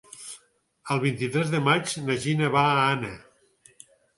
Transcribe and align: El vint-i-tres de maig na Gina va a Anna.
El 0.95 1.01
vint-i-tres 1.03 1.53
de 1.57 1.61
maig 1.67 1.93
na 2.07 2.17
Gina 2.25 2.51
va 2.59 2.65
a 2.73 2.83
Anna. 2.87 3.17